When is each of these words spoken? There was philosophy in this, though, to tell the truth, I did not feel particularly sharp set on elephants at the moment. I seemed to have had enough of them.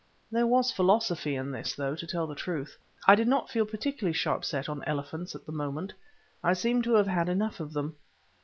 There 0.31 0.47
was 0.47 0.71
philosophy 0.71 1.35
in 1.35 1.51
this, 1.51 1.75
though, 1.75 1.93
to 1.95 2.07
tell 2.07 2.25
the 2.25 2.33
truth, 2.33 2.75
I 3.05 3.13
did 3.13 3.27
not 3.27 3.51
feel 3.51 3.67
particularly 3.67 4.15
sharp 4.15 4.43
set 4.43 4.67
on 4.67 4.83
elephants 4.85 5.35
at 5.35 5.45
the 5.45 5.51
moment. 5.51 5.93
I 6.43 6.53
seemed 6.53 6.85
to 6.85 6.95
have 6.95 7.05
had 7.05 7.29
enough 7.29 7.59
of 7.59 7.71
them. 7.73 7.95